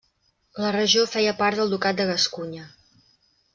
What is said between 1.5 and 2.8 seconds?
del ducat de Gascunya.